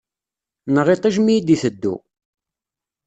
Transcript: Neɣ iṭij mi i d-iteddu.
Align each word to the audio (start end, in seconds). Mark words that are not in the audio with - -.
Neɣ 0.73 0.87
iṭij 0.95 1.15
mi 1.19 1.33
i 1.35 1.41
d-iteddu. 1.41 1.95